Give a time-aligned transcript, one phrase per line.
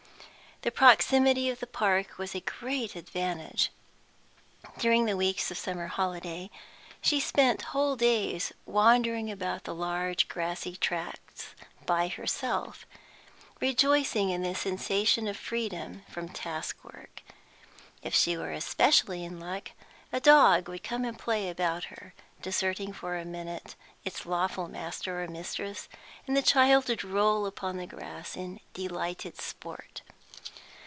[0.63, 3.71] The proximity of the park was a great advantage.
[4.77, 6.51] During the weeks of summer holiday,
[7.01, 11.55] she spent whole days wandering about the large, grassy tracts
[11.87, 12.85] by herself,
[13.59, 17.23] rejoicing in the sensation of freedom from task work.
[18.03, 19.71] If she were especially in luck,
[20.13, 22.13] a dog would come and play about her,
[22.43, 23.73] deserting for a minute
[24.05, 25.89] its lawful master or mistress,
[26.27, 30.03] and the child would roll upon the grass in delighted sport.